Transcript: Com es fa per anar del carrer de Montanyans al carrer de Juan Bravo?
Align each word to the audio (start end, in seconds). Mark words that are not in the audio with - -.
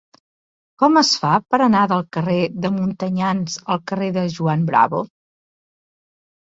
Com 0.83 0.95
es 1.01 1.11
fa 1.25 1.33
per 1.55 1.59
anar 1.65 1.83
del 1.91 2.01
carrer 2.17 2.39
de 2.65 2.73
Montanyans 2.81 3.61
al 3.75 3.83
carrer 3.93 4.13
de 4.21 4.27
Juan 4.39 4.67
Bravo? 4.73 5.05